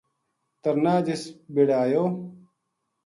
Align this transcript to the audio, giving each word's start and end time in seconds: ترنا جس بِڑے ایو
ترنا 0.63 0.95
جس 1.05 1.23
بِڑے 1.53 1.75
ایو 1.83 2.03